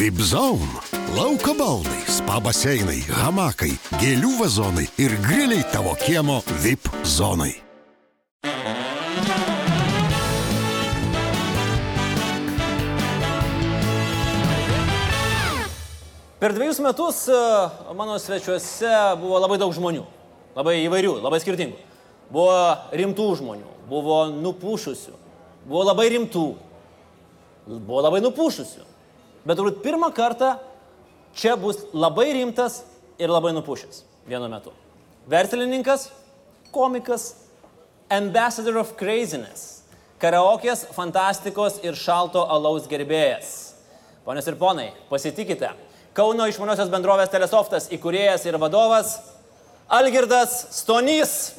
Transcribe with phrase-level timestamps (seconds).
[0.00, 0.64] Vipzone.
[1.12, 7.50] Lauko baldai, spa baseinai, hamakai, gėlių vazonai ir griliai tavo kiemo VIP zonai.
[16.40, 17.44] Per dviejus metus e,
[17.92, 20.06] mano svečiuose buvo labai daug žmonių.
[20.56, 21.76] Labai įvairių, labai skirtingų.
[22.32, 22.56] Buvo
[22.96, 25.12] rimtų žmonių, buvo nupušusių,
[25.66, 26.46] buvo labai rimtų,
[27.68, 28.88] buvo labai nupušusių.
[29.44, 30.54] Bet turbūt pirmą kartą
[31.36, 32.82] čia bus labai rimtas
[33.20, 34.72] ir labai nupušęs vienu metu.
[35.30, 36.08] Verslininkas,
[36.74, 37.34] komikas,
[38.10, 39.84] ambassador of craziness,
[40.20, 43.54] karaokės, fantastikos ir šalto alaus gerbėjas.
[44.24, 45.70] Ponios ir ponai, pasitikite,
[46.10, 49.14] Kauno išmaniosios bendrovės Telesoftas įkūrėjas ir vadovas
[49.86, 51.54] Algirdas Stonys.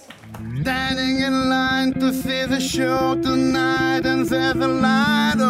[0.61, 5.40] Standing in line to see the show tonight and there's a light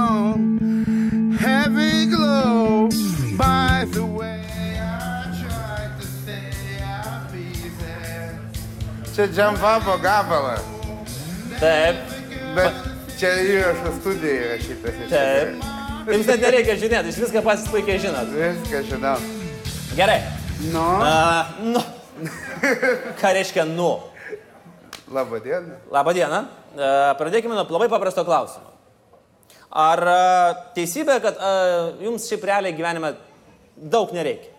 [9.21, 10.63] Čia džampapo gabalas,
[11.59, 11.95] Taip,
[12.57, 12.73] bet
[13.19, 14.95] čia įrašo studija įrašytas.
[14.97, 15.51] iš taip.
[15.61, 16.15] tikrųjų.
[16.15, 18.31] Jums net nereikia žinoti, jūs viską patys puikiai žinot.
[18.33, 19.13] Viską žinau.
[19.93, 20.17] Gerai.
[20.73, 21.83] Nu, Uh, nu.
[23.21, 23.91] Ką reiškia nu?
[25.13, 25.77] laba diena.
[25.93, 26.41] Labą dieną.
[26.73, 28.73] Uh, pradėkime nuo labai paprasto klausimo.
[29.69, 33.13] Ar uh, teisybė, kad uh, jums šiaip realiai gyvenime
[33.77, 34.49] daug nereikia?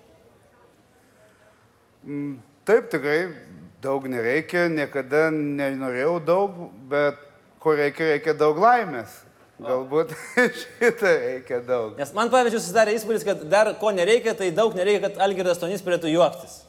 [2.62, 3.50] Taip, tikrai
[3.82, 6.56] daug nereikia, niekada nenorėjau daug,
[6.90, 7.20] bet
[7.62, 9.20] ko reikia, reikia daug laimės.
[9.62, 10.14] Galbūt
[10.80, 11.94] šitą reikia daug.
[12.00, 15.84] Nes man, pavyzdžiui, susidarė įspūdis, kad dar ko nereikia, tai daug nereikia, kad Algirdas Tonys
[15.84, 16.62] turėtų juoktis.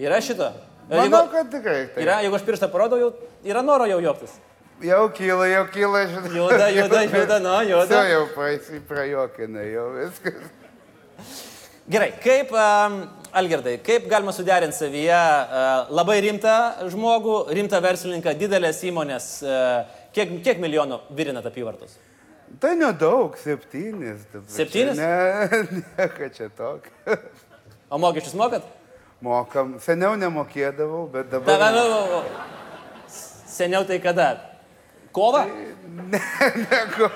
[0.00, 0.50] Yra šito?
[0.90, 1.84] Manau, kad tikrai.
[1.94, 2.02] Taip.
[2.02, 3.10] Yra, jeigu aš pirštą parodau, jau
[3.46, 4.36] yra noro jau juoktis.
[4.84, 6.32] Jau kyla, jau kyla, žinai.
[6.34, 8.00] Juda, juda, juda, nu, juda.
[8.08, 10.48] Jau, jau prajokina, jau viskas.
[11.90, 16.54] Gerai, kaip, um, Algirdai, kaip galima suderinti savyje uh, labai rimtą
[16.90, 21.94] žmogų, rimtą verslininką, didelės įmonės, uh, kiek, kiek milijonų virinat apyvartos?
[22.58, 24.24] Tai nedaug, septynis.
[24.50, 24.98] Septynis?
[24.98, 25.46] Ne,
[25.78, 27.20] ne, kad čia tokia.
[27.90, 28.66] O mokesčius mokat?
[29.22, 29.76] Mokam.
[29.84, 31.76] Seniau nemokėdavau, bet Ta, dabar...
[31.76, 32.48] va, va.
[33.50, 34.32] Seniau tai kada?
[35.14, 35.44] Kova?
[36.10, 36.18] Ne,
[36.66, 37.10] negu.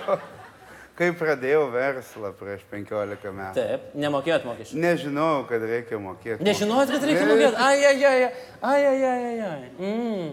[0.94, 3.54] Kai pradėjau verslą prieš 15 metų.
[3.56, 4.76] Taip, nemokėjot mokesčių.
[4.78, 6.46] Nežinau, kad reikia mokėti.
[6.46, 7.56] Nežinojot, kad reikia mokėti?
[7.58, 8.28] Ai, ai, ai,
[8.62, 9.70] ai, ai, ai, ai.
[9.74, 10.28] Mm.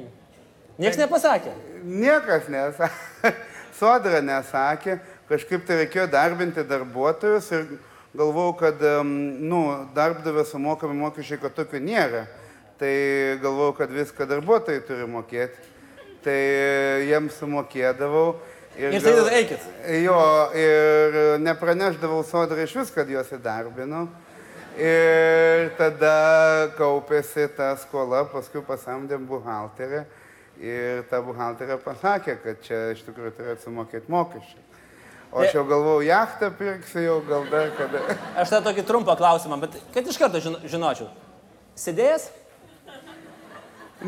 [0.77, 1.55] Niekas nepasakė.
[1.81, 3.31] Niekas nesakė.
[3.79, 4.99] Sodra nesakė.
[5.31, 7.67] Kažkaip tai reikėjo darbinti darbuotojus ir
[8.13, 9.63] galvau, kad nu,
[9.97, 12.27] darbdavio sumokami mokesčiai, kad tokių nėra.
[12.77, 12.93] Tai
[13.41, 15.69] galvau, kad viską darbuotojai turi mokėti.
[16.21, 16.39] Tai
[17.09, 18.35] jiems sumokėdavau.
[18.79, 19.63] Ir tai tada eikit.
[20.01, 20.17] Jo,
[20.55, 24.05] ir nepraneždavau sodrai iš vis, kad juos įdarbinau.
[24.79, 30.05] Ir tada kaupėsi ta skola, paskui pasamdėm buhalterę.
[30.61, 34.59] Ir ta buhalterė pasakė, kad čia iš tikrųjų turėtų sumokėti mokesčių.
[35.31, 38.01] O aš jau galvojau, jachtą pirksiu, jau gal dar kada.
[38.41, 41.07] Aš tą tokį trumpą klausimą, bet kad iš karto žino- žinočiau.
[41.79, 42.25] Sėdėjęs?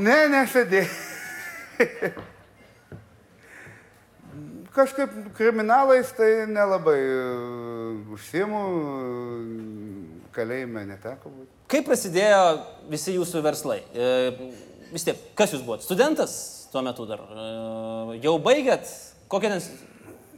[0.03, 0.89] Ne, nesėdėjai.
[4.73, 8.61] Kažkaip kriminalais tai nelabai uh, užsiemu,
[10.33, 11.51] kalėjime neteko būti.
[11.69, 12.41] Kaip prasidėjo
[12.91, 13.79] visi jūsų verslai?
[13.93, 14.07] E,
[14.93, 15.83] vis tiek, kas jūs buvot?
[15.85, 16.33] Studentas
[16.73, 17.21] tuo metu dar?
[17.21, 18.89] E, jau baigėt?
[19.31, 19.63] Kokia ten...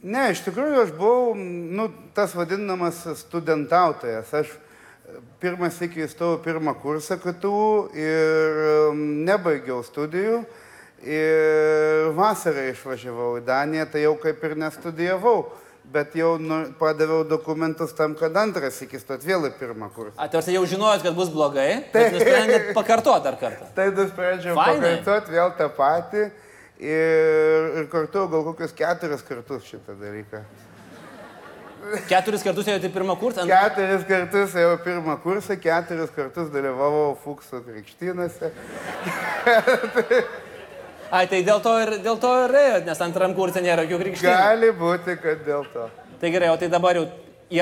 [0.06, 4.30] Ne, iš tikrųjų aš buvau, nu, tas vadinamas studentautojas.
[4.40, 8.62] Aš e, pirmas iki įstojau pirmą kursą KTU ir
[9.26, 10.44] nebaigiau studijų.
[11.04, 15.46] Ir vasarą išvažiavau į Daniją, tai jau kaip ir nestudijavau,
[15.92, 20.16] bet jau nu, padaviau dokumentus tam, kad antras iki stot vėl į pirmą kursą.
[20.18, 23.68] A, tarsi jau žinojot, kad bus blogai, bet nusprendėt pakartoti dar kartą.
[23.76, 26.24] Tai nusprendžiau pakartoti vėl tą patį
[26.82, 30.42] ir, ir kartu gal kokius keturis kartus šitą dalyką.
[32.10, 33.44] Keturis kartus ėjote į pirmą kursą?
[33.44, 38.50] ant- Keturis kartus ėjau pirmą kursą, keturis kartus dalyvavau Fuksų krikštynose.
[41.10, 44.26] Ai, tai dėl to ir, dėl to ir ėjot, nes antram kursė nėra jokių krikščių.
[44.26, 45.86] Gali būti, kad dėl to.
[46.20, 47.04] Tai gerai, o tai dabar jau,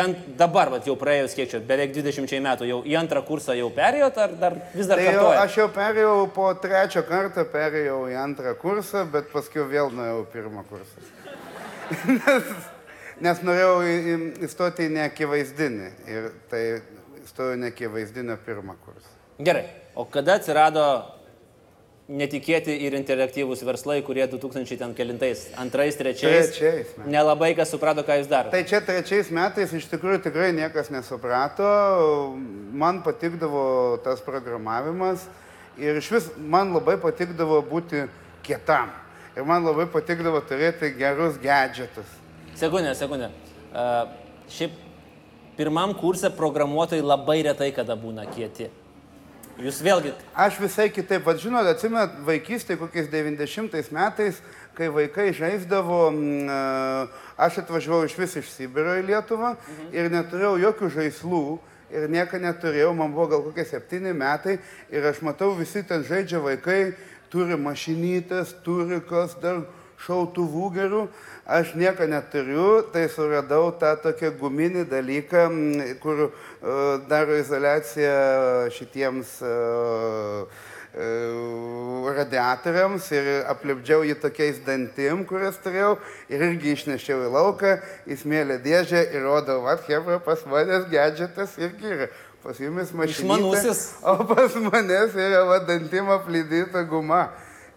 [0.01, 3.69] ant, dabar, vat, jau praėjus kiek čia, beveik 20 metų, jau į antrą kursą jau
[3.75, 5.41] perėjot, ar dar vis dar Tai jau, kartuojat?
[5.43, 10.31] aš jau perėjau po trečio karto, perėjau į antrą kursą, bet paskui vėl nuėjau į
[10.33, 11.05] pirmą kursą.
[12.15, 12.55] nes,
[13.27, 13.75] nes norėjau
[14.49, 16.63] įstoti į neakivaizdinį ir tai
[17.27, 19.13] įstojau į neakivaizdinio pirmą kursą.
[19.45, 19.67] Gerai,
[19.99, 20.87] o kada atsirado
[22.09, 26.51] netikėti ir interaktyvūs verslai, kurie 2000 ten kelintais, antrais, trečiais.
[26.53, 27.13] Trečiais metais.
[27.15, 28.53] Nelabai kas suprato, ką jūs darote.
[28.53, 31.65] Tai čia trečiais metais iš tikrųjų tikrai niekas nesuprato.
[32.77, 35.25] Man patikdavo tas programavimas
[35.81, 38.05] ir iš vis man labai patikdavo būti
[38.45, 38.93] kietam.
[39.35, 42.21] Ir man labai patikdavo turėti gerus gadgetus.
[42.55, 43.33] Sekundė, sekundė.
[43.75, 44.05] Uh,
[44.53, 44.77] šiaip
[45.57, 48.69] pirmam kursė programuotojai labai retai kada būna kieti.
[49.55, 54.41] Jūs vėlgi, Aš visai kitaip, vad žinot, atsimenat vaikystėje kokiais 90 metais,
[54.75, 59.53] kai vaikai žaisdavo, mm, e, aš atvažiavau iš vis iš Sibiro į Lietuvą
[59.95, 61.45] ir neturėjau jokių žaislų
[61.95, 64.59] ir nieko neturėjau, man buvo gal kokie septyni metai
[64.91, 66.97] ir aš matau, visi ten žaidžia vaikai,
[67.31, 69.63] turi mašinytės, turi kas dar
[70.03, 71.05] šautuvų gerų,
[71.47, 75.49] aš nieko neturiu, tai suradau tą tokią guminį dalyką,
[76.01, 76.31] kur e,
[77.09, 79.53] daro izolaciją šitiems e,
[82.15, 85.97] radiatoriams ir aplipdžiau jį tokiais dantim, kurias turėjau
[86.31, 87.73] ir irgi išnešiau į lauką,
[88.07, 92.09] į smėlę dėžę ir rodau, va, hebra, pas manęs gadgetas irgi yra.
[92.45, 93.25] Pas jumis mašina.
[93.25, 93.83] Išmanusis.
[94.05, 97.27] O pas manęs yra va, dantim aplydyta guma.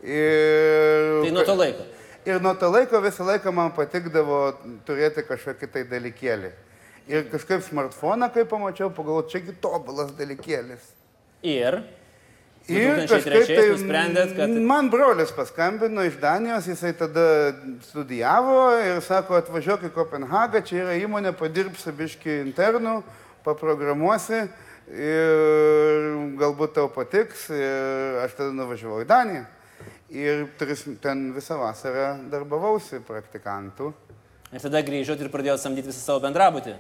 [0.04, 1.24] Ir...
[1.24, 1.87] tai nuo to laiko.
[2.27, 4.39] Ir nuo to laiko visą laiką man patikdavo
[4.88, 6.50] turėti kažkokį tai dalykėlį.
[7.07, 10.89] Ir kažkaip smartfoną, kai pamačiau, pagalvojau, čiagi tobulas dalykėlis.
[11.47, 11.79] Ir
[12.68, 14.53] Ir 2003 kažkaip tai nusprendėt, kad...
[14.68, 17.53] man brolis paskambino iš Danijos, jisai tada
[17.88, 22.97] studijavo ir sako, atvažiuok į Kopenhagą, čia yra įmonė, padirbsi biški internų,
[23.47, 24.41] paprogramuosi
[24.91, 26.09] ir
[26.41, 27.47] galbūt tau patiks.
[27.56, 29.45] Ir aš tada nuvažiavau į Daniją.
[30.09, 33.92] Ir tris, ten visą vasarą darbavausi praktikantų.
[34.56, 36.77] Ir tada grįžot ir pradėjot samdyti visą savo bendrabutį.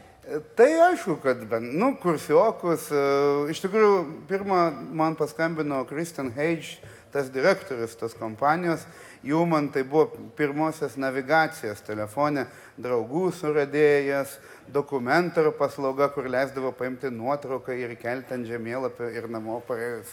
[0.55, 4.61] Tai aišku, kad, ben- nu, kursiokus, e, iš tikrųjų, pirmą
[4.95, 6.79] man paskambino Christian Hage,
[7.11, 8.85] tas direktorius tos kompanijos,
[9.23, 12.45] jų man tai buvo pirmosios navigacijos telefone,
[12.79, 14.37] draugų suradėjas,
[14.67, 20.11] dokumentaro paslauga, kur leisdavo paimti nuotrauką ir kelti ant žemėlapio ir namo paėjus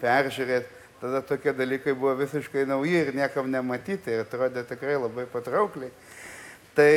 [0.00, 0.85] peržiūrėti.
[1.00, 5.92] Tada tokie dalykai buvo visiškai nauji ir niekam nematyti ir atrodė tikrai labai patraukliai.
[6.76, 6.92] Tai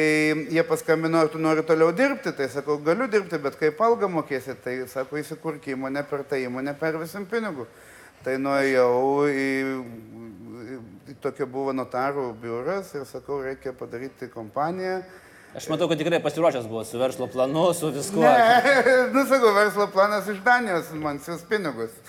[0.51, 4.57] jie paskambino, ar tu nori toliau dirbti, tai sakau, galiu dirbti, bet kaip algą mokėsi,
[4.63, 7.63] tai sako, įsikurk įmonę, per tą įmonę pervisim pinigų.
[8.25, 8.89] Tai nuėjau
[9.31, 9.45] į,
[10.75, 10.79] į,
[11.13, 14.99] į tokia buvo notarų biuras ir sakau, reikia padaryti kompaniją.
[15.57, 18.21] Aš matau, kad tikrai pasiruošęs buvo su verslo planu, su viskuo.
[18.21, 18.61] Ne,
[19.15, 21.95] nu sakau, verslo planas iš Danijos, man siūs pinigus.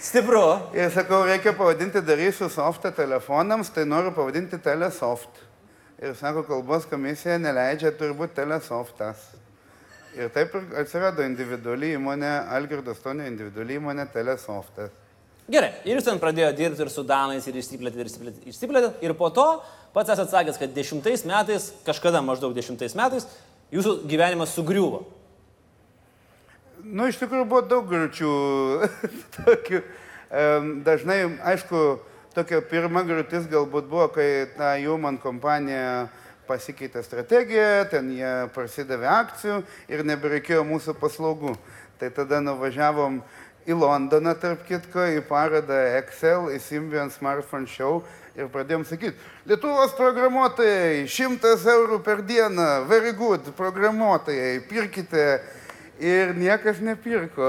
[0.00, 0.44] Stipru.
[0.78, 5.42] Ir sakau, reikia pavadinti, darysiu softą telefonams, tai noriu pavadinti telesoft.
[5.98, 9.26] Ir sako, kalbos komisija neleidžia, turi būti telesoftas.
[10.14, 14.94] Ir taip ir atsirado individuali įmonė, Algirdas Tonio individuali įmonė telesoftas.
[15.50, 19.00] Gerai, ir jūs ten pradėjote dirbti ir su Danais, ir išsiplėtėte, ir išsiplėtėte, išsiplėtėte.
[19.02, 19.46] Ir po to
[19.96, 23.26] pats esate sakęs, kad dešimtais metais, kažkada maždaug dešimtais metais,
[23.74, 25.02] jūsų gyvenimas sugriuvo.
[26.84, 28.30] Nu, iš tikrųjų buvo daug griūčių.
[29.40, 29.82] Tokių,
[30.86, 31.18] dažnai,
[31.50, 31.82] aišku,
[32.36, 36.06] tokia pirma griūtis galbūt buvo, kai ta Human kompanija
[36.50, 39.60] pasikeitė strategiją, ten jie prasidavė akcijų
[39.90, 41.58] ir nebereikėjo mūsų paslaugų.
[42.00, 43.20] Tai tada nuvažiavom
[43.70, 48.02] į Londoną, tarp kitko, į parodą Excel, į Symbian Smartphone Show
[48.38, 49.16] ir pradėjom sakyti,
[49.48, 55.26] Lietuvos programuotojai, 100 eurų per dieną, very good, programuotojai, pirkite.
[56.00, 57.44] Ir niekas nepirko.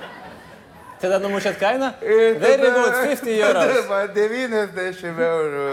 [1.00, 1.90] Tada numušėt kainą?
[2.00, 3.82] Ir Very good, 50 euros.
[3.90, 5.66] Va, 90 eurų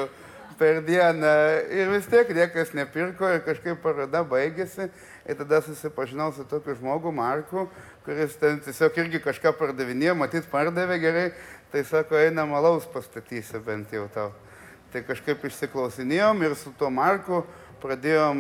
[0.60, 1.32] per dieną.
[1.72, 4.90] Ir vis tiek niekas nepirko ir kažkaip paroda baigėsi.
[5.28, 7.66] Ir tada susipažinau su tokiu žmogu Marku,
[8.06, 11.30] kuris ten tiesiog irgi kažką pardavinėjo, matyt, pardavė gerai.
[11.72, 14.30] Tai sako, eina malaus pastatysi bent jau tau.
[14.94, 17.42] Tai kažkaip išsiklausinėjom ir su tuo Marku
[17.82, 18.40] pradėjom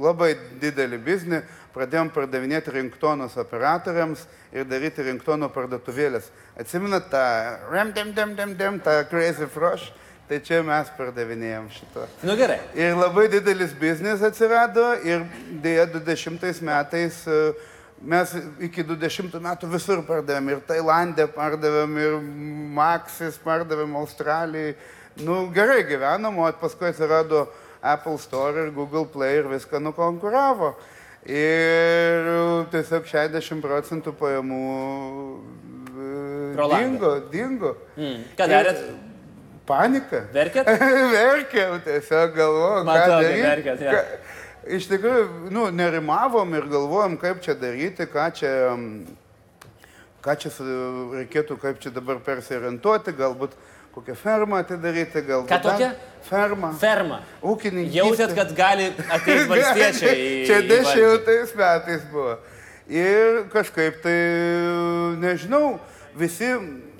[0.00, 1.42] labai didelį biznį,
[1.74, 6.30] pradėjom pardavinėti rinktonus operatoriams ir daryti rinktonų parduotuvėlės.
[6.60, 7.24] Atsimenat tą
[7.70, 9.90] rem dem dem dem dem, tą crazy frosh,
[10.28, 12.06] tai čia mes pardavinėjom šito.
[12.24, 12.58] Nu gerai.
[12.78, 15.26] Ir labai didelis biznis atsirado ir
[15.64, 17.40] dėja 20 metais e,
[18.00, 18.32] mes
[18.64, 20.54] iki 20 metų visur pardavėm.
[20.54, 22.18] Ir Tailandė pardavėm, ir
[22.78, 24.74] Maxis pardavėm Australijai.
[25.20, 27.44] Nu gerai gyvenom, o paskui atsirado
[27.84, 30.74] Apple Store ir Google Play ir viską nukonkuravo.
[31.24, 32.26] Ir
[32.72, 34.64] tiesiog 60 procentų pajamų
[35.94, 37.76] e, dingo, dingo.
[37.96, 38.22] Mm.
[38.36, 38.86] Ką darėt?
[39.66, 40.24] Panika.
[40.34, 40.68] Verkėt?
[41.16, 43.44] Verkiau, tiesiog galvojau, ką Matau, daryti.
[43.48, 43.92] verkiat, jo.
[43.96, 44.32] Ką-
[44.78, 48.52] Iš tikrųjų, nu, nerimavom ir galvojom, kaip čia daryti, ką čia,
[50.24, 50.52] ką čia
[51.18, 53.52] reikėtų, kaip čia dabar persiorientuoti, galbūt
[53.94, 55.50] kokią fermą atidaryti, galbūt...
[55.52, 55.90] Ką tokią?
[56.24, 56.70] Fermą.
[56.80, 57.18] Ferma.
[57.44, 57.98] Ūkininkystė.
[58.00, 60.14] Jautėt, kad gali ateiti valstiečiai.
[60.16, 62.38] į- Čia dešimtais metais buvo.
[62.88, 64.16] Ir kažkaip tai,
[65.20, 65.76] nežinau,
[66.16, 66.48] visi,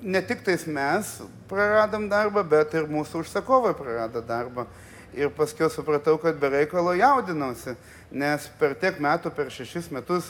[0.05, 1.09] ne tik tais mes
[1.49, 4.67] praradom darbą, bet ir mūsų užsakovai prarado darbą.
[5.15, 7.73] Ir paskui supratau, kad be reikalo jaudinausi,
[8.11, 10.29] nes per tiek metų, per šešis metus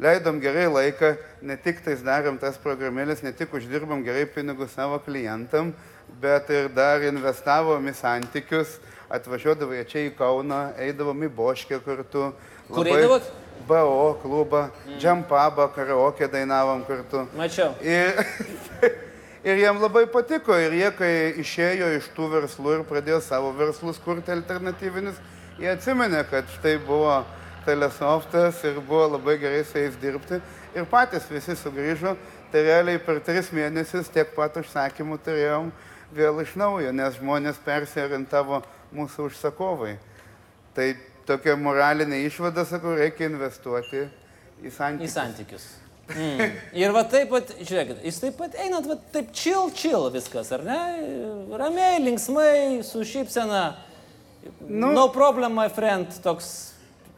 [0.00, 4.98] leidom gerai laiką, ne tik tais darėm tas programėlės, ne tik uždirbom gerai pinigus savo
[5.02, 5.74] klientam,
[6.22, 8.78] bet ir dar investavom į santykius,
[9.12, 12.30] atvažiuodavo jie čia į Kauną, eidavom į Boškę kartu.
[12.70, 13.28] Kur eidavot?
[13.68, 14.98] BO klubą, mm.
[15.00, 17.24] Džampabą, karaoke dainavom kartu.
[17.36, 17.72] Mačiau.
[17.80, 18.20] Ir,
[19.48, 20.56] ir jiem labai patiko.
[20.60, 25.16] Ir jie, kai išėjo iš tų verslų ir pradėjo savo verslus kurti alternatyvinius,
[25.60, 27.22] jie atsimenė, kad štai buvo
[27.64, 30.40] telesoftas ir buvo labai gerai su jais dirbti.
[30.76, 32.16] Ir patys visi sugrįžo.
[32.52, 35.72] Tai realiai per tris mėnesius tiek pat užsakymų turėjom
[36.14, 38.60] vėl iš naujo, nes žmonės persiorientavo
[38.94, 39.96] mūsų užsakovai.
[40.76, 40.86] Tai
[41.28, 45.14] tokia moralinė išvada, sakau, reikia investuoti į Į santykius.
[45.16, 45.64] santykius.
[46.14, 46.52] Mm.
[46.76, 50.60] Ir va taip pat, žiūrėkit, jūs taip pat einat, va taip chill, chill viskas, ar
[50.66, 50.78] ne?
[51.56, 53.62] Ramiai, linksmai, su šypsena.
[54.68, 56.74] Nu, no problem, my friend, toks,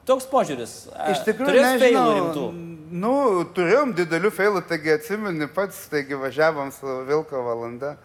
[0.07, 0.77] toks požiūris.
[1.11, 2.53] Iš tikrųjų, nežinau.
[2.87, 3.13] Nu,
[3.57, 7.97] turėjom didelių feilų, taigi atsimeni pats, taigi važiavom su Vilko valanda.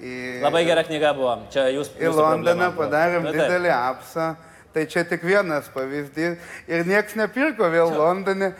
[0.00, 1.38] Į, Labai gera knyga buvo.
[1.52, 1.88] Čia jūs.
[1.96, 3.46] Į Londoną padarėm Bet taip.
[3.48, 4.28] didelį apsą.
[4.74, 6.38] Tai čia tik vienas pavyzdys.
[6.70, 8.52] Ir nieks nepirko vėl Londone.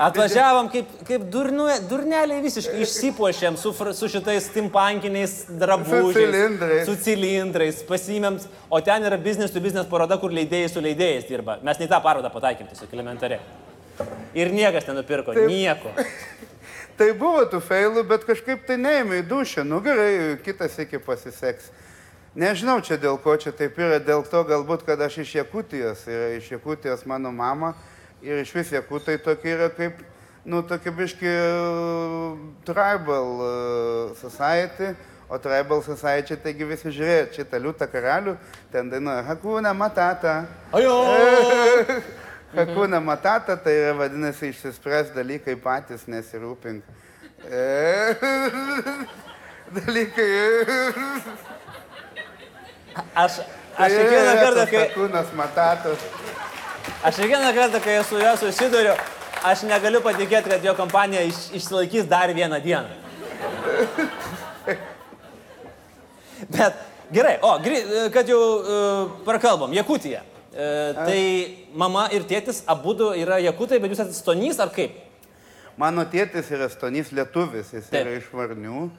[0.00, 6.16] Atvažiavom kaip, kaip durnu, durneliai visiškai išsipuošėm su, su šitais stimpankiniais drabužiais.
[6.16, 6.84] cilindrais.
[6.88, 8.38] Su cilindrais, pasimėm.
[8.72, 11.58] O ten yra business to business paroda, kur leidėjai su leidėjais dirba.
[11.66, 13.42] Mes ne tą parodą pataikėm, tiesiog elementariai.
[14.34, 15.50] Ir niekas nenupirko, Taip.
[15.52, 15.92] nieko.
[17.00, 19.62] Tai buvo tų feilų, bet kažkaip tai neėmė į dušą.
[19.64, 21.70] Nu gerai, kitas iki pasiseks.
[22.30, 26.28] Nežinau čia dėl ko čia taip yra, dėl to galbūt, kad aš iš Jakutijos, yra
[26.36, 27.72] iš Jakutijos mano mama
[28.22, 29.98] ir iš vis Jakutai tokia yra kaip,
[30.46, 34.92] nu, tokia biški uh, tribal uh, society,
[35.26, 38.38] o tribal society, taigi visi žiūrėjo, čia liūtą karalių,
[38.70, 40.46] ten dainuoja Hakūna Matata.
[40.70, 40.94] Ajo!
[42.60, 46.86] Hakūna Matata, tai yra vadinasi išsispręs dalykai patys, nesirūpink.
[49.74, 51.46] Dalykai.
[53.14, 53.40] Aš,
[53.76, 55.98] aš kiekvieną kartą, kai, Hakūnas Matatas.
[57.02, 58.94] aš kiekvieną kartą, kai su juo susiduriu,
[59.46, 62.88] aš negaliu patikėti, kad jo kompanija iš, išsilaikys dar vieną dieną.
[66.56, 66.74] Bet
[67.12, 67.58] gerai, o,
[68.12, 70.22] kad jau uh, prakalbam, Jakutija.
[70.50, 71.22] Uh, tai
[71.78, 74.96] mama ir tėtis abu yra Jakutai, bet jūs esate stonys ar kaip?
[75.78, 78.02] Mano tėtis yra stonys lietuvis, jis Taip.
[78.02, 78.90] yra iš Varnių.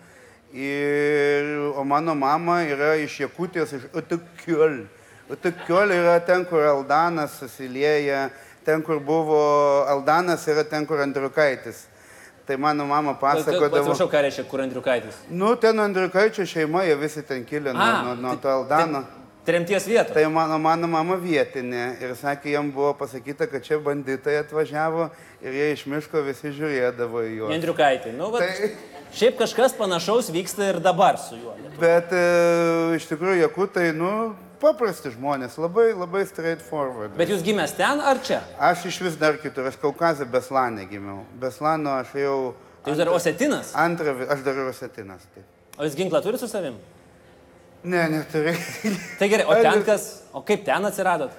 [0.53, 4.81] Ir, o mano mama yra iš Jakutijos, iš Utukiol.
[5.31, 8.29] Utukiol yra ten, kur Aldanas susilieja,
[8.65, 9.39] ten, kur buvo
[9.87, 11.85] Aldanas, yra ten, kur Andriukaitis.
[12.45, 13.77] Tai mano mama pasakodavo.
[13.79, 15.15] Atsiprašau, ką reiškia, kur Andriukaitis.
[15.29, 19.03] Nu, ten Andriukaičio šeima, jie visi ten kilę nuo, A, nuo, nuo tai- to Aldano.
[19.45, 20.13] Tremties vieta.
[20.13, 25.07] Tai mano, mano mama vietinė ir sakė, jam buvo pasakyta, kad čia banditai atvažiavo
[25.41, 27.55] ir jie iš miško visi žiūrėdavo į juos.
[27.55, 28.13] Andriukaitį.
[28.19, 28.69] Nu, vat, Tai-
[29.11, 31.55] Šiaip kažkas panašaus vyksta ir dabar su juo.
[31.81, 32.21] Bet e,
[32.95, 34.11] iš tikrųjų, jakutai, nu,
[34.61, 37.17] paprasti žmonės, labai, labai straightforward.
[37.19, 38.39] Bet jūs gimęs ten ar čia?
[38.61, 41.25] Aš iš vis dar kitur, aš Kaukazė Beslanė gimiau.
[41.41, 42.37] Beslano aš jau
[42.85, 43.73] Tai jūs dar osetinas?
[43.77, 45.27] antrą, vi- aš dar Rosetinas.
[45.35, 45.45] Taip.
[45.77, 46.79] O jūs ginklą turite su savim?
[47.83, 48.53] Ne, neturiu.
[49.19, 50.07] Tai gerai, o ten kas?
[50.33, 51.33] O kaip ten atsiradot?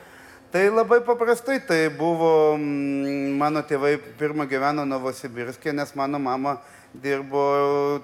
[0.53, 6.59] Tai labai paprastai, tai buvo, mm, mano tėvai pirmą gyveno Novosibirskė, nes mano mama
[6.93, 7.45] dirbo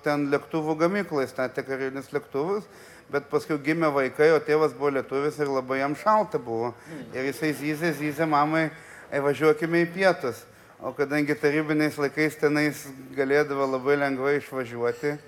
[0.00, 2.64] ten lėktuvų gamykloje, statė karinius lėktuvus,
[3.12, 6.72] bet paskui gimė vaikai, o tėvas buvo lietuvis ir labai jam šalta buvo.
[7.12, 8.70] Ir jisai zyzė, zyzė mamai,
[9.12, 10.40] "Ei, važiuokime į pietus.
[10.80, 15.18] O kadangi tarybiniais laikais tenais galėdavo labai lengvai išvažiuoti,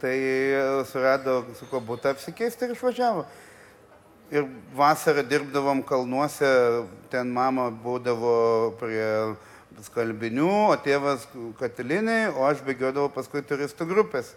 [0.00, 3.26] tai e, surado su kuo būtų apsikeisti ir išvažiavo.
[4.28, 4.44] Ir
[4.76, 6.48] vasarą dirbdavom kalnuose,
[7.08, 9.06] ten mama būdavo prie
[9.86, 11.24] skalbinių, o tėvas
[11.56, 14.34] katiliniai, o aš bėgiodavau paskui turistų grupės.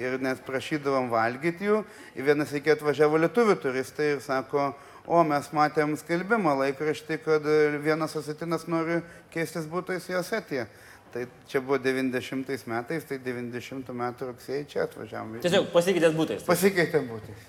[0.00, 1.82] Ir nes prašydavom valgyti jų,
[2.16, 4.70] ir vienas iki atvažiavo lietuvių turistai ir sako,
[5.04, 7.44] o mes matėm skelbimą laikraštį, kad
[7.84, 9.02] vienas osetinas nori
[9.34, 10.64] keistis būtais į Osetiją.
[11.14, 15.36] Tai čia buvo 90 metais, tai 90 metų rugsėjai čia atvažiavom.
[15.44, 16.40] Tiesiog pasikeitėt būtais.
[16.42, 17.44] Pasikeitė būtais.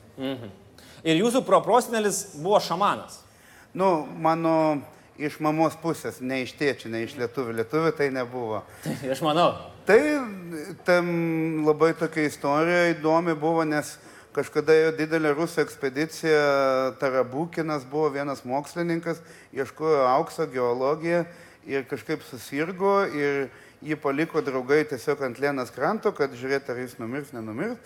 [1.02, 3.24] Ir jūsų proprosenelis buvo šamanas.
[3.74, 4.84] Nu, mano
[5.18, 7.56] iš mamos pusės, ne iš tėčių, ne iš lietuvių.
[7.64, 8.62] Lietuvių tai nebuvo.
[8.86, 9.48] Tai aš manau.
[9.90, 9.98] Tai
[10.86, 11.10] tam
[11.66, 13.96] labai tokia istorija įdomi buvo, nes
[14.36, 16.46] kažkada jo didelė rusų ekspedicija,
[17.02, 19.26] Tarabūkinas buvo vienas mokslininkas,
[19.58, 21.24] ieškojo aukso geologiją
[21.66, 23.48] ir kažkaip susirgo ir
[23.86, 27.78] jį paliko draugai tiesiog ant Lenas kranto, kad žiūrėtų, ar jis numirs, nenumirs.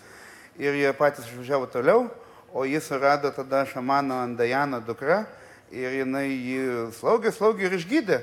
[0.60, 2.10] Ir jie patys išvažiavo toliau,
[2.52, 5.24] o jis surado tada šamano Andajano dukra
[5.72, 8.20] ir jinai jį slaugė, slaugė ir išgydė.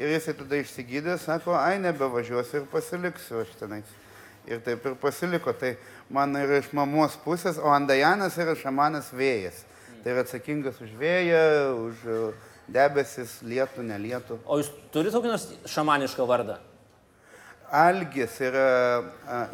[0.00, 3.88] Ir jisai tada išsigydė, sako, ai nebevažiuosiu ir pasiliksiu aš tenais.
[4.48, 5.52] Ir taip ir pasiliko.
[5.52, 5.74] Tai
[6.08, 9.64] man yra iš mamos pusės, o Andajanas yra šamanas vėjas.
[10.04, 11.42] Tai yra atsakingas už vėją,
[11.88, 12.06] už
[12.74, 14.40] debesis, lietų, nelietų.
[14.46, 16.58] O jūs turite kokį nors šamanišką vardą?
[17.70, 18.64] Algis yra.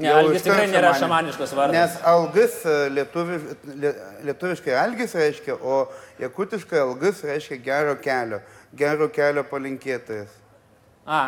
[0.00, 1.02] Ne, Algis tikrai nėra šamaniškas.
[1.02, 1.76] šamaniškas vardas.
[1.76, 3.42] Nes algis a, lietuviš,
[3.82, 3.92] lie,
[4.30, 5.82] lietuviškai algis reiškia, o
[6.22, 8.40] jakutiškai algis reiškia gero kelio,
[8.72, 10.32] gero kelio palinkėtojas.
[11.04, 11.20] A,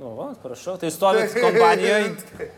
[0.00, 2.50] nu, va, prašau, tai stovit kompanijoje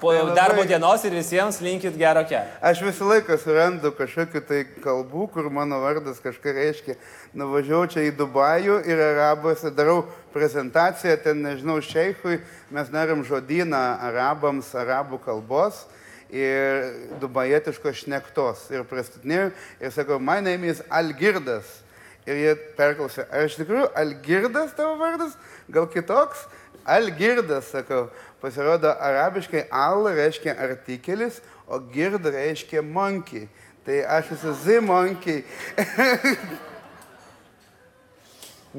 [0.00, 2.48] po Tai labai- darbo dienos ir visiems linkit gero kelio.
[2.62, 6.96] Aš visą laiką surandu kažkokiu tai kalbų, kur mano vardas kažką reiškia.
[7.34, 14.72] Nuvažiavau čia į Dubajų ir arabuose darau prezentaciją, ten nežinau, šeichui, mes darom žodyną arabams,
[14.74, 15.84] arabų kalbos
[16.30, 18.70] ir dubajetiškos šnektos.
[18.74, 21.64] Ir pristatinėjau ir sakau, my name is Algirdas.
[22.26, 25.34] Ir jie perklausė, ar iš tikrųjų Algirdas tavo vardas,
[25.70, 26.46] gal kitoks?
[26.86, 28.08] Algirdas, sakau,
[28.44, 33.48] pasirodo arabiškai al reiškia artikelis, o gird reiškia monkey.
[33.84, 35.44] Tai aš esu Z monkey.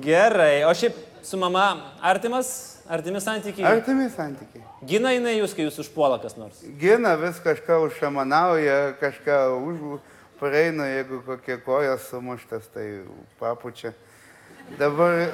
[0.06, 1.66] Gerai, o šiaip su mama
[2.02, 2.50] artimas,
[2.90, 3.66] artimi santykiai?
[3.66, 4.66] Artimi santykiai.
[4.86, 6.62] Gina jinai jūs, kai jūs užpuola kas nors?
[6.82, 10.02] Gina vis kažką užšamanauja, kažką už,
[10.42, 12.90] pareina, jeigu kokie kojas sumuštas, tai
[13.40, 13.96] papučia.
[14.78, 15.32] Dabar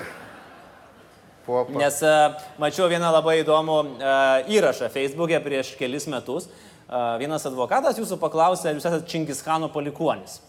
[1.45, 1.73] popa.
[1.77, 6.49] Nes uh, mačiau vieną labai įdomų uh, įrašą Facebook'e prieš kelis metus.
[6.91, 10.39] Uh, vienas advokatas jūsų paklausė, ar jūs esate Čingischano palikuonis.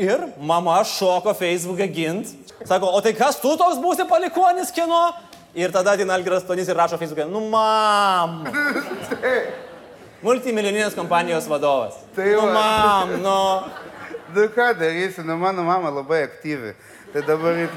[0.00, 2.32] Ir mama šoko Facebook'e gint.
[2.66, 5.02] Sako, o tai kas tu toks būsi palikuonis kino?
[5.54, 8.40] Ir tada Dina Algiras Tonys ir rašo Facebook'e, nu mam.
[10.24, 12.00] Multimilijoninės kompanijos vadovas.
[12.16, 12.52] Tai nu va.
[12.56, 13.38] mam, nu.
[14.34, 16.72] Nu ką darysi, nu mano mama labai aktyvi.
[17.12, 17.68] Tai dabar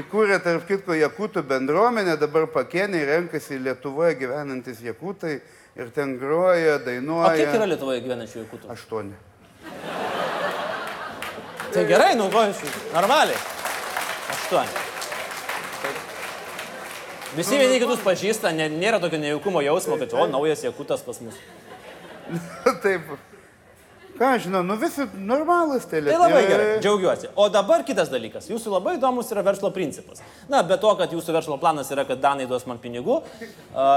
[0.00, 5.38] įkūrė, tarp kitko, Jakutų bendruomenę, dabar pakieniai renkasi Lietuvoje gyvenantis Jakutai
[5.76, 7.34] ir ten groja, O dainuoja.
[7.36, 8.70] kiek yra Lietuvoje gyvenančių jakutų?
[8.72, 9.14] Aštuoni.
[11.74, 12.62] Tai gerai, nu, ko jūs,
[12.94, 13.38] normaliai.
[14.32, 14.84] Aštuoni.
[17.36, 21.36] Visi vieni kitus pažįsta, nėra tokio nejaukumo jausmo, kad, o, naujas jakutas pas mus.
[22.84, 23.12] Taip.
[24.16, 27.28] Ką žinau, nu visi normalus tai Tai labai gerai, džiaugiuosi.
[27.36, 28.48] O dabar kitas dalykas.
[28.48, 30.22] Jūsų labai įdomus yra verslo principas.
[30.48, 33.18] Na, be to, kad jūsų verslo planas yra, kad Danai duos man pinigų,
[33.76, 33.88] a,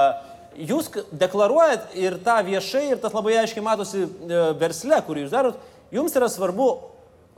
[0.60, 5.60] jūs deklaruojat ir tą viešai, ir tas labai aiškiai matosi e, versle, kurį jūs darot,
[5.96, 6.70] jums yra svarbu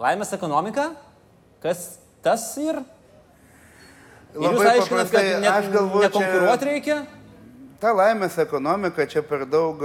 [0.02, 0.92] laimės ekonomika,
[1.64, 2.82] kas tas ir...
[4.32, 7.00] Ir jūs aiškinat, kad ne, galvoju, nekonkuruoti čia- reikia?
[7.82, 9.82] Ta laimės ekonomika čia per daug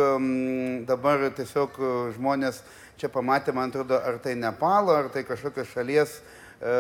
[0.87, 2.61] dabar tiesiog uh, žmonės
[3.01, 6.73] čia pamatė, man atrodo, ar tai Nepalo, ar tai kažkokios šalies e,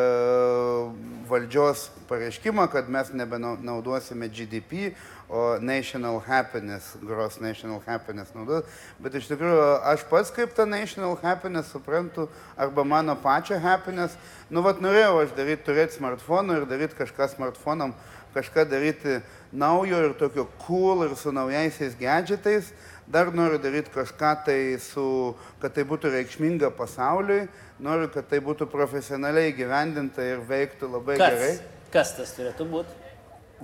[1.29, 4.94] valdžios pareiškimą, kad mes nebenaudosime GDP,
[5.29, 8.66] o National Happiness, Gross National Happiness naudos.
[9.02, 14.14] Bet iš tikrųjų aš pats kaip tą National Happiness suprantu, arba mano pačią Happiness,
[14.50, 17.96] nu vat norėjau aš daryti, turėti smartfoną ir daryti kažką smartfonam,
[18.37, 19.18] kažką daryti
[19.57, 22.73] naujo ir tokio cool ir su naujaisiais gadgetais.
[23.07, 27.45] Dar noriu daryti kažką tai su, kad tai būtų reikšminga pasauliui,
[27.79, 31.53] noriu, kad tai būtų profesionaliai gyvendinta ir veiktų labai gerai.
[31.55, 32.97] Kas, kas tas turėtų būti?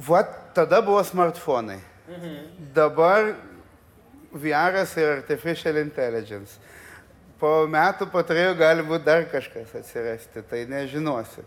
[0.07, 1.81] Vat tada buvo smartfonai.
[2.75, 3.35] Dabar
[4.33, 6.57] VRas ir Artificial Intelligence.
[7.43, 11.43] Po metų, po trijų gali būti dar kažkas atsirasti, tai nežinosiu.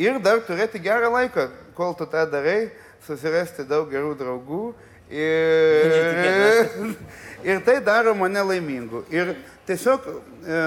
[0.00, 2.72] Ir dar turėti gerą laiką, kol tu tą darai,
[3.06, 4.64] susirasti daug gerų draugų.
[5.14, 5.92] Ir,
[7.50, 9.04] ir tai daro mane laimingu.
[9.12, 9.34] Ir
[9.68, 10.62] tiesiog, e,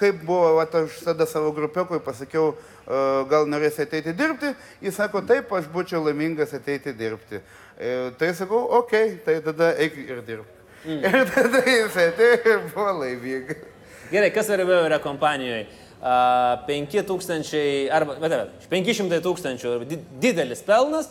[0.00, 5.22] kaip buvo, vat, aš tada savo grupiokui pasakiau, e, gal norėsi ateiti dirbti, jis sako,
[5.28, 7.42] taip, aš būčiau laimingas ateiti dirbti.
[7.76, 10.50] E, tai sakau, okei, okay, tai tada eik ir dirbk.
[10.84, 11.00] Mm.
[11.08, 13.62] Ir tada jis atėjo ir buvo laimingas.
[14.10, 15.64] Gerai, kas svarbiau yra kompanijoje?
[16.04, 21.08] Uh, 5000 arba, bet, bet, 500 tūkstančių di- didelis pelnas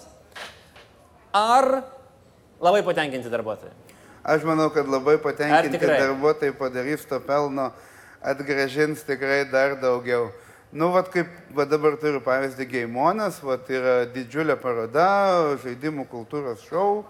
[1.34, 1.84] ar
[2.62, 3.74] labai patenkinti darbuotojai?
[4.24, 7.72] Aš manau, kad labai patenkinti darbuotojai padarys to pelno,
[8.24, 10.30] atgražins tikrai dar daugiau.
[10.74, 15.10] Nu, vat kaip va dabar turiu pavyzdį Geimonas, va yra didžiulė paroda,
[15.62, 17.04] žaidimų kultūros šou,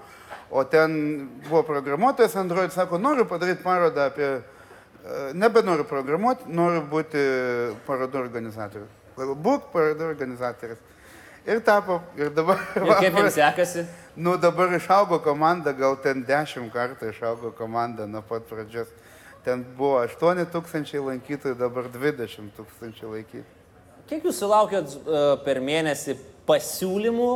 [0.52, 0.98] o ten
[1.46, 7.24] buvo programuotojas Android, sako, noriu padaryti parodą apie, e, nebenoriu programuoti, noriu būti
[7.88, 8.92] parodų organizatorius.
[9.16, 10.84] Būk parodų organizatorius.
[11.48, 12.60] Ir tapo, ir dabar.
[12.76, 13.88] Ir kaip jums sekasi?
[14.16, 18.92] Nu, dabar išaugo komanda, gal ten dešimt kartų išaugo komanda nuo pat pradžios.
[19.42, 23.46] Ten buvo 8 tūkstančiai lankytojų, dabar 20 tūkstančių lankytojų.
[24.12, 27.32] Kiek jūs sulaukėt uh, per mėnesį pasiūlymų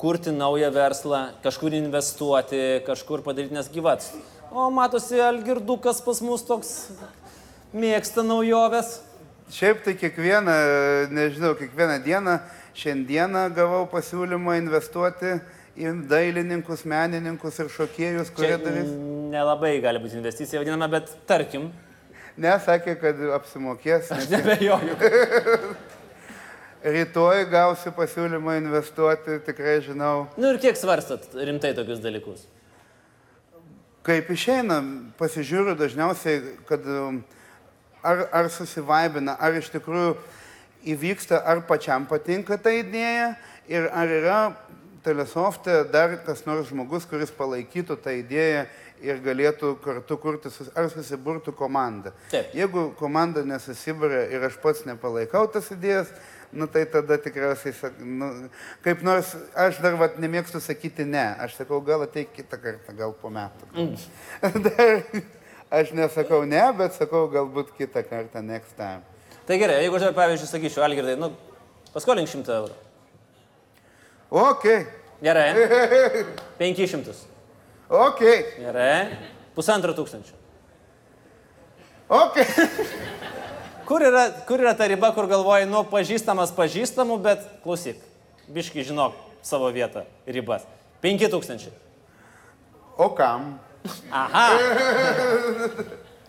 [0.00, 4.08] kurti naują verslą, kažkur investuoti, kažkur padaryti nes gyvats?
[4.48, 6.72] O matosi, Algirdukas pas mus toks
[7.76, 9.02] mėgsta naujoves.
[9.52, 10.56] Šiaip tai kiekvieną,
[11.12, 12.40] nežinau, kiekvieną dieną,
[12.80, 15.36] šiandieną gavau pasiūlymą investuoti
[15.76, 18.88] dailininkus, menininkus ir šokėjus, kurie Čia darys.
[19.32, 21.70] nelabai gali būti investicija vadinama, bet tarkim,
[22.38, 24.12] Nesakė, kad apsimokės.
[24.14, 24.94] aš nebejoju.
[26.94, 30.28] Rytoj gausiu pasiūlymą investuoti, tikrai žinau.
[30.38, 32.44] Nu ir kiek svarstat rimtai tokius dalykus?
[34.06, 34.78] Kaip išeina,
[35.18, 37.18] pasižiūriu dažniausiai, kad um,
[38.06, 40.14] ar, ar susivaibina, ar iš tikrųjų
[40.94, 43.32] įvyksta, ar pačiam patinka ta idėja
[43.66, 44.38] ir ar yra
[45.08, 48.66] telesofte dar kas nors žmogus, kuris palaikytų tą idėją
[49.04, 52.12] ir galėtų kartu kurti, ar susiburtų komanda.
[52.32, 52.50] Taip.
[52.56, 56.10] Jeigu komanda nesusibūrė ir aš pats nepalaikau tas idėjas,
[56.52, 58.30] nu tai tada tikriausiai, nu,
[58.84, 63.14] kaip nors, aš dar vat, nemėgstu sakyti ne, aš sakau, gal ateik kitą kartą, gal
[63.16, 63.68] po metų.
[64.68, 64.94] dar,
[65.80, 69.04] aš nesakau ne, bet sakau, galbūt kitą kartą, next time.
[69.48, 71.32] Tai gerai, jeigu aš pavyzdžiui sakyčiau, Algirdai, nu,
[71.94, 72.84] paskolink 100 eurų.
[74.28, 74.66] Ok,
[75.22, 75.48] Gerai.
[76.58, 77.14] 500.
[77.90, 78.20] ok,
[78.58, 79.16] Gerai.
[79.56, 80.36] Pusantro tūkstančio.
[82.08, 82.36] ok.
[83.88, 87.96] Kur yra, kur yra ta riba, kur galvoji, nu, pažįstamas pažįstamų, bet klausyk,
[88.52, 90.66] biški žinok savo vietą, ribas.
[91.02, 91.70] 5000.
[92.98, 93.54] O kam?
[94.12, 94.44] Aha.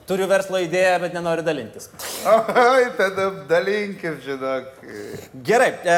[0.07, 1.89] Turiu verslo idėją, bet nenoriu dalintis.
[2.25, 4.69] Oi, tada dalinkis, žinok.
[5.45, 5.69] Gerai.
[5.83, 5.97] E,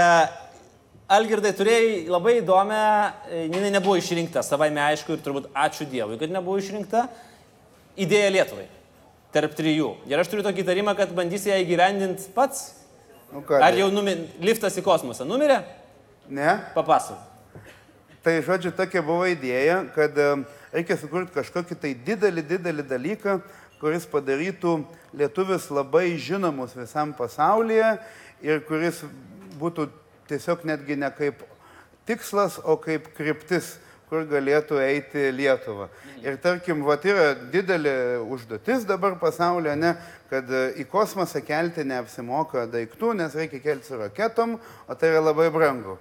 [1.11, 2.83] Algirdai, turėjai labai įdomią,
[3.27, 7.07] e, jinai nebuvo išrinkta, savaime aišku ir turbūt ačiū Dievui, kad nebuvo išrinkta,
[7.99, 8.67] idėja Lietuvai.
[9.35, 9.89] Tarp trijų.
[10.07, 12.69] Ir aš turiu tokį įtarimą, kad bandysi ją įgyvendinti pats.
[13.31, 15.61] Nu, ką, Ar jau numi, liftas į kosmosą numirė?
[16.31, 16.57] Ne?
[16.75, 17.27] Papasakok.
[18.23, 23.39] Tai žodžiu, tokia buvo idėja, kad em, reikia sukurti kažkokį tai didelį, didelį dalyką,
[23.81, 24.75] kuris padarytų
[25.17, 27.97] lietuvius labai žinomus visam pasaulyje
[28.45, 29.01] ir kuris
[29.59, 29.87] būtų
[30.29, 31.41] tiesiog netgi ne kaip
[32.09, 33.77] tikslas, o kaip kryptis,
[34.11, 35.87] kur galėtų eiti Lietuva.
[36.19, 37.93] Ir tarkim, va, yra didelė
[38.27, 39.93] užduotis dabar pasaulyje, ne,
[40.27, 45.23] kad e, į kosmosą kelti neapsimoka daiktų, nes reikia kelti su raketom, o tai yra
[45.23, 45.95] labai brangu.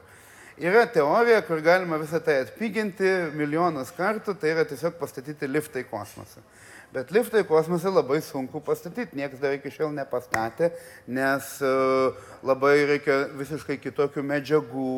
[0.61, 5.87] Yra teorija, kur galima visą tai atpiginti milijonus kartų, tai yra tiesiog pastatyti liftą į
[5.93, 6.43] kosmosą.
[6.91, 10.73] Bet liftą į kosmosą labai sunku pastatyti, niekas dar iki šiol nepastatė,
[11.07, 11.69] nes e,
[12.43, 14.95] labai reikia visiškai kitokių medžiagų,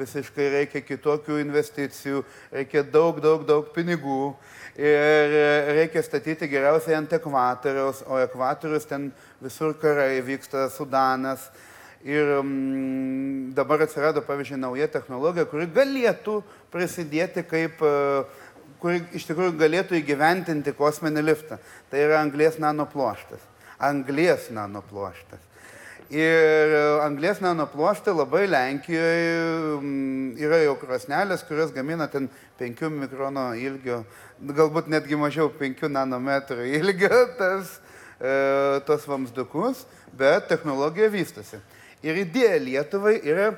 [0.00, 2.24] visiškai reikia kitokių investicijų,
[2.56, 4.32] reikia daug, daug, daug pinigų
[4.74, 5.46] ir e,
[5.78, 11.46] reikia statyti geriausiai ant ekvatoriaus, o ekvatorius ten visur karai vyksta, Sudanas.
[12.02, 16.40] Ir mm, dabar atsirado, pavyzdžiui, nauja technologija, kuri galėtų
[16.74, 18.26] prisidėti kaip, e,
[18.82, 21.58] kuri iš tikrųjų galėtų įgyventinti kosminį liftą.
[21.90, 23.44] Tai yra anglės nanoploštas.
[23.78, 25.44] Anglės nanoploštas.
[26.08, 26.70] Ir
[27.04, 29.32] anglės nanoploštė labai Lenkijoje
[29.76, 34.00] mm, yra jau krosnelės, kurios gamina ten 5 mikrono ilgio,
[34.40, 37.74] galbūt netgi mažiau 5 nanometrų ilgio tas,
[38.16, 38.32] e,
[38.88, 39.84] tos vamsdukus,
[40.16, 41.60] bet technologija vystosi.
[42.00, 43.50] Ir idėja Lietuvai yra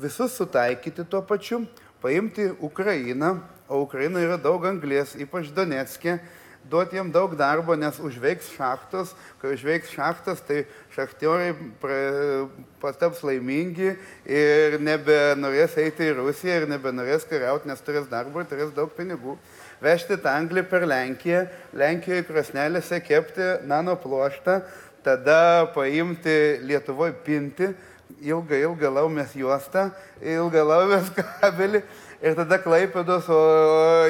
[0.00, 1.66] visus sutaikyti tuo pačiu,
[2.00, 6.18] paimti Ukrainą, o Ukraina yra daug anglės, ypač Donetskė,
[6.70, 11.52] duoti jam daug darbo, nes užveiks šachtos, kai užveiks šachtas, tai šachtioriai
[12.80, 13.92] pataps laimingi
[14.24, 19.36] ir nebenorės eiti į Rusiją ir nebenorės kariauti, nes turės darbo ir turės daug pinigų.
[19.84, 21.44] Vežti tą anglį per Lenkiją,
[21.76, 24.62] Lenkijoje krosnelėse kepti nano ploštą,
[25.04, 27.68] tada paimti Lietuvoje pinti,
[28.24, 29.90] ilgą, ilgą laumės juostą,
[30.22, 31.82] ilgą laumės kabelį
[32.24, 33.28] ir tada klaipėdos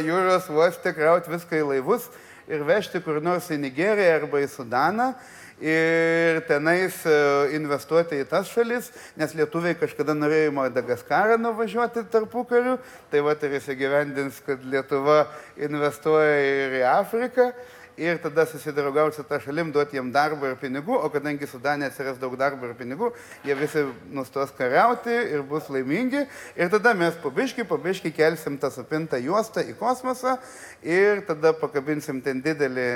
[0.07, 2.07] jūros uoste krauti viską į laivus
[2.46, 5.14] ir vežti kur nors į Nigeriją arba į Sudaną
[5.62, 7.14] ir tenais e,
[7.57, 12.77] investuoti į tas šalis, nes lietuviai kažkada norėjo į Madagaskarą nuvažiuoti tarpu kariu,
[13.11, 15.24] tai va ir įsigyvendins, kad Lietuva
[15.57, 17.53] investuoja ir į Afriką.
[17.96, 22.18] Ir tada susidraugauti su ta šalim, duoti jiem darbą ir pinigų, o kadangi Sudanė atsiras
[22.18, 23.11] daug darbo ir pinigų,
[23.46, 26.24] jie visi nustos kariauti ir bus laimingi.
[26.57, 30.37] Ir tada mes pabiškai, pabiškai kelsim tą supintą juostą į kosmosą
[30.83, 32.88] ir tada pakabinsim ten didelį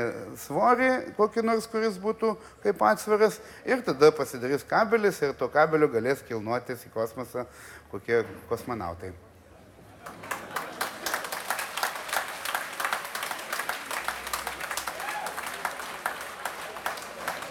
[0.46, 2.34] svorį, kokį nors, kuris būtų
[2.64, 3.38] kaip atsvaras.
[3.68, 7.46] Ir tada pasidarys kabelis ir to kabelio galės kilnuotis į kosmosą
[7.92, 9.14] kokie kosmonautai.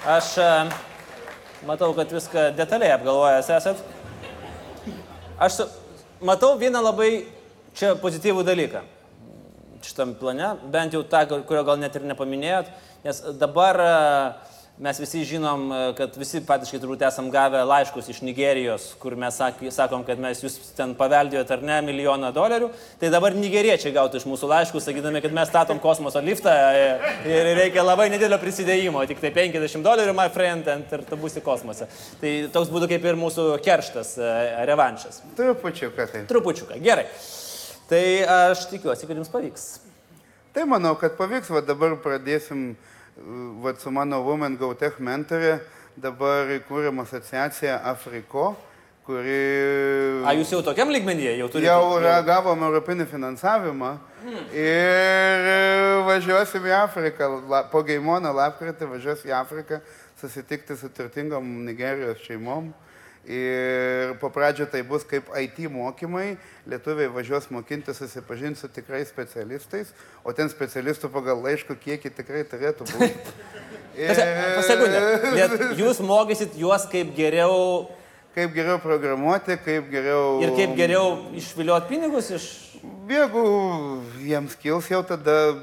[0.08, 0.50] Aš e,
[1.68, 3.82] matau, kad viską detaliai apgalvojęs esat.
[5.40, 5.70] Aš su-
[6.24, 7.26] matau vieną labai
[7.78, 8.84] čia pozityvų dalyką
[9.88, 12.72] šitam plane, bent jau tą, kurio gal net ir nepaminėjot,
[13.06, 13.92] nes dabar e,
[14.80, 19.34] mes visi žinom, e, kad visi patiškai turbūt esam gavę laiškus iš Nigerijos, kur mes
[19.40, 24.22] sak- sakom, kad mes jūs ten paveldėjot ar ne milijoną dolerių, tai dabar nigeriečiai gautų
[24.22, 29.02] iš mūsų laiškus, sakydami, kad mes statom kosmoso liftą e, ir reikia labai nedidelio prisidėjimo,
[29.08, 31.88] tik tai 50 dolerių, my friend, and ir tu būsi kosmose.
[32.22, 34.36] Tai toks būtų kaip ir mūsų kerštas, e,
[34.70, 35.24] revanšas.
[35.40, 36.24] Trupučiuką tai.
[36.30, 37.08] Trupučiuką, gerai.
[37.90, 38.04] Tai
[38.52, 39.68] aš tikiuosi, kad jums pavyks.
[40.54, 42.76] Tai manau, kad pavyks, va dabar pradėsim,
[43.64, 45.60] va su mano Women Go Tech mentorė,
[45.98, 48.52] dabar įkūrėm asociaciją Afriko,
[49.08, 51.66] kuri A, jūs jau tokiam lygmenyje jau turite?
[51.70, 53.94] jau yra- gavom europinį finansavimą
[54.54, 59.80] ir važiuosim į Afriką, La, po Gaimono lapkritį važiuosim į Afriką
[60.22, 62.74] susitikti su turtingom Nigerijos šeimom.
[63.28, 66.38] Ir po pradžio tai bus kaip IT mokymai,
[66.70, 69.92] lietuviai važiuos mokinti susipažinti su tikrai specialistais,
[70.24, 73.36] o ten specialistų pagal laiškų kiekį tikrai turėtų būti.
[73.98, 75.02] Pasekundę.
[75.76, 77.88] Jūs mokysit juos kaip geriau
[78.38, 80.36] Kaip geriau programuoti, kaip geriau...
[80.46, 81.08] ir kaip geriau
[81.40, 82.44] išviliot pinigus iš...
[83.10, 83.42] Jeigu
[84.22, 85.56] jiems kils jau tada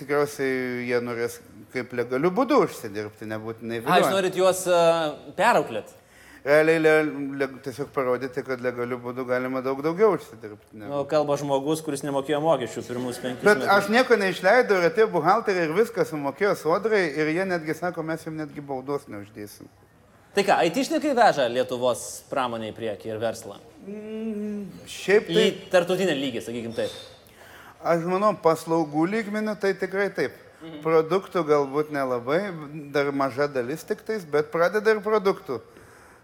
[0.00, 1.36] tikriausiai jie norės
[1.74, 5.92] kaip legaliu būdu užsidirbti, nebūtinai A, jūs norit juos uh, perauklėt.
[6.44, 6.90] Realiai le,
[7.40, 10.74] le, tiesiog parodyti, kad legaliu būdu galima daug daugiau užsidirbti.
[10.76, 10.90] Ne?
[10.90, 13.70] Nu, kalba žmogus, kuris nemokėjo mokesčių pirmus penkis Bet metus.
[13.72, 18.26] aš nieko neišleidau ir atėjo buhalteriai ir viską sumokėjo sodrai ir jie netgi sako, mes
[18.28, 19.70] jums netgi baudos neuždėsim.
[20.36, 23.56] Tai ką, aitišnikai veža Lietuvos pramonę į priekį ir verslą.
[24.90, 26.92] Šiaip Į tai, tartutinę lygį, sakykim taip.
[27.80, 30.36] aš manau, paslaugų lygmenių tai tikrai taip.
[30.84, 32.42] Produktų galbūt nelabai,
[32.92, 35.60] dar maža dalis tik tais, bet pradeda ir produktų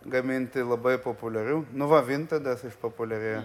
[0.08, 1.64] gaminti labai populiarių.
[1.76, 3.42] Nu va, Vintadas išpopuliarėjo.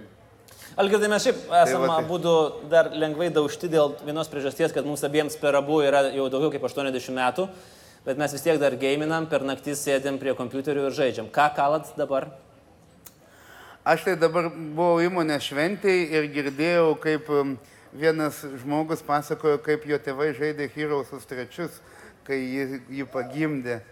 [0.79, 2.07] Algirdai, mes šiaip esame tai tai.
[2.09, 2.35] būdų
[2.71, 6.65] dar lengvai daužti dėl vienos priežasties, kad mums abiems per abu yra jau daugiau kaip
[6.67, 7.45] 80 metų,
[8.07, 11.29] bet mes vis tiek dar gaiminam, per naktis sėdėm prie kompiuterių ir žaidžiam.
[11.31, 12.31] Ką kalat dabar?
[13.85, 17.55] Aš tai dabar buvau įmonės šventėje ir girdėjau, kaip um,
[17.93, 21.77] vienas žmogus pasakojo, kaip jo tėvai žaidė Heroesus trečius,
[22.25, 23.83] kai jį, jį pagimdė.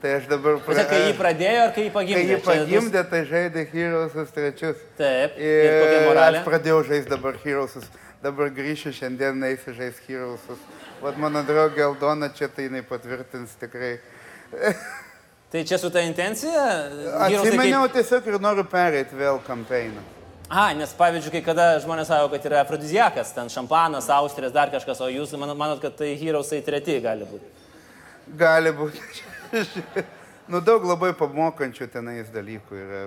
[0.00, 0.84] Tai aš dabar Pra...
[0.88, 2.20] Kai jį pradėjo ar kai jį Kai pagimdė?
[2.20, 4.78] jį Čia bus- pagimdė, tai žaidė Heroesus trečius.
[4.96, 5.34] Taip.
[5.36, 7.84] Ir Ir aš pradėjau žaisti dabar Heroesus.
[8.20, 10.62] Dabar grįšiu šiandien, eisiu žaisti Heroesus.
[11.00, 13.98] Vat mano draugė Aldona čia tai jinai patvirtins tikrai.
[15.50, 16.64] Tai čia su ta intencija?
[17.26, 20.00] Atsimeniau kaip- tiesiog ir noriu pereiti vėl kampeiną.
[20.50, 24.98] A, nes pavyzdžiui, kai kada žmonės sako, kad yra afrodiziakas, ten šampanas, austrės, dar kažkas,
[25.00, 27.46] o jūs manot kad tai Heroesai treti gali būti.
[28.36, 28.98] Gali būti.
[30.50, 33.00] Nu, daug labai pamokančių tenais dalykų yra.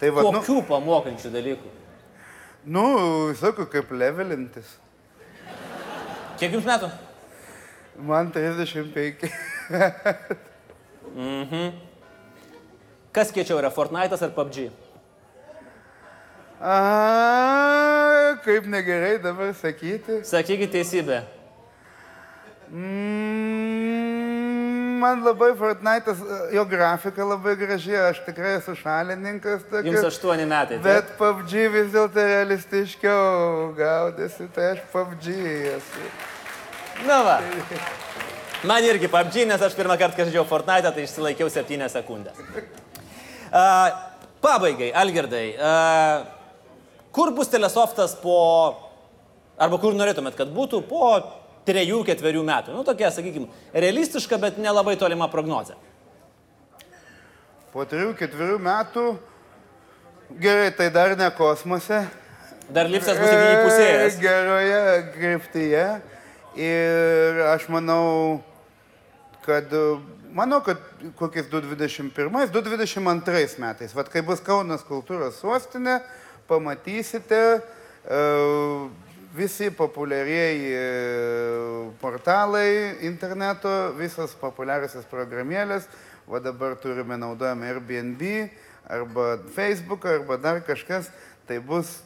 [0.00, 1.68] Tai va, nu, Kokių pamokančių dalykų?
[2.64, 2.84] nu,
[3.32, 4.68] visokių kaip levelintis.
[6.40, 6.88] Kiek jums metų?
[8.08, 9.26] Man 35.
[13.12, 14.70] Kas kiečiau yra Fortnite'as ar PUBG?
[16.62, 16.74] A,
[18.44, 20.22] kaip negerai dabar sakyti.
[20.24, 21.18] Sakykit teisybę.
[22.72, 23.11] Mm,
[25.02, 26.20] man labai Fortnite'as,
[26.54, 29.64] jo grafika labai graži, aš tikrai esu šalininkas.
[29.72, 30.78] Jums Tokio, aštuoni metai.
[30.78, 30.86] taip?
[30.86, 35.28] bet PUBG vis dėlto realistiškiau gaudėsi, tai aš PUBG
[35.74, 36.06] esu.
[37.08, 37.36] Na va.
[38.62, 42.38] Man irgi PUBG, nes aš pirmą kartą, kai žaidžiau Fortnite, tai išsilaikiau 7 sekundės.
[43.50, 43.90] Uh,
[44.44, 45.46] pabaigai, Algirdai.
[45.58, 46.24] Uh,
[47.12, 48.38] kur bus telesoftas po...
[49.62, 51.08] Arba kur norėtumėt, kad būtų po
[51.68, 52.72] 3-4 metų?
[52.74, 55.74] Nu, tokia, sakykime, realistiška, bet nelabai tolima prognozė.
[57.72, 59.04] Po 3-4 metų,
[60.42, 61.98] gerai, tai dar ne kosmose.
[62.72, 64.16] Dar lipsas bus tik įpusėjęs.
[64.16, 64.82] E, Geroje
[65.16, 65.86] kryptyje.
[66.60, 68.42] Ir aš manau,
[69.46, 69.72] kad,
[70.36, 70.76] manau, kad
[71.16, 75.96] kokiais 2021-2022 metais, vad kai bus Kaunas kultūros sostinė,
[76.50, 77.40] pamatysite,
[78.04, 78.20] e,
[79.32, 85.86] visi populiarieji e, portalai interneto, visos populiariosios programėlės,
[86.28, 88.22] o dabar turime naudojame Airbnb
[88.92, 91.08] arba Facebook arba dar kažkas,
[91.48, 92.00] tai bus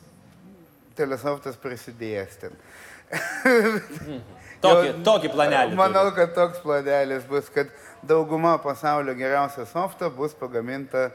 [0.96, 2.56] telesoftas prisidėjęs ten.
[4.62, 5.76] Tokį, Jau- tokį planelį.
[5.78, 7.68] Manau, kad toks planelis bus, kad
[8.06, 11.10] dauguma pasaulio geriausia softa bus pagaminta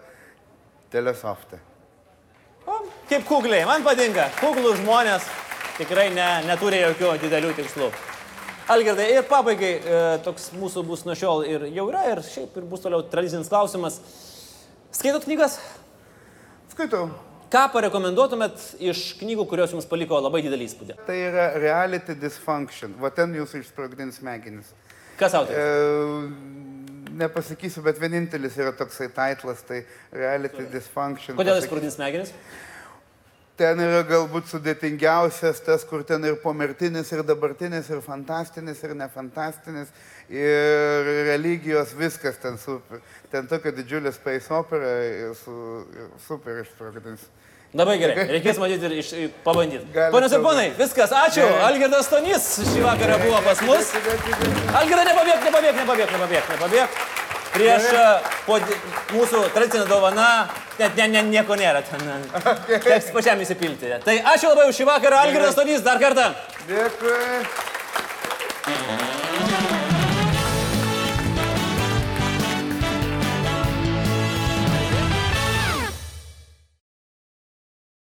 [0.94, 1.58] telesofte.
[2.68, 4.28] O, kaip kukliai, man patinka.
[4.38, 5.26] Kuklų žmonės
[5.78, 7.90] tikrai ne, neturi jokių didelių tikslų.
[8.72, 12.68] Algirdai, ir pabaigai, e, toks mūsų bus nuo šiol ir jau yra, ir šiaip ir
[12.72, 13.98] bus toliau tradicinis klausimas.
[14.96, 15.58] Skaitot knygas?
[16.72, 17.10] Skaitau.
[17.52, 20.96] Ką parekomenduotumėt iš knygų, kurios jums paliko labai didelį įspūdį?
[21.08, 22.94] Tai yra reality dysfunction.
[23.02, 24.70] Va ten jūsų išsprogdins smegenis.
[25.20, 26.72] Kas E, autorius?
[27.20, 29.82] nepasakysiu, bet vienintelis yra toksai titlas, tai
[30.16, 31.36] reality dysfunction.
[31.36, 32.32] Kodėl sprūdins smegenis?
[33.60, 39.92] Ten yra galbūt sudėtingiausias tas, kur ten ir pomirtinis, ir dabartinis, ir fantastinis, ir nefantastinis,
[40.32, 43.04] ir religijos, viskas ten super.
[43.32, 44.96] Ten tokia didžiulė space opera,
[45.44, 45.56] su,
[46.26, 47.28] super išsprogdins.
[47.78, 49.10] Labai gerai, reikės matyti ir iš,
[49.46, 49.86] pabandyti.
[50.12, 51.46] Ponios ir ponai, viskas, ačiū.
[51.46, 51.62] Ne.
[51.70, 53.94] Algirdas Stonys šį vakarą buvo pas mus.
[54.76, 57.02] Algirdai, nepabėg, nepabėg, nepabėg, nepabėg, nepabėg.
[57.52, 58.58] Prieš uh, po
[59.12, 60.28] mūsų tradicinę dovaną,
[60.80, 62.06] net ne, ne, nieko nėra ten.
[62.88, 63.92] Teks pačiam įsipilti.
[64.06, 66.32] Tai ačiū labai už šį vakarą, Algirdas Stonys, dar kartą.
[66.70, 67.20] Dėkui.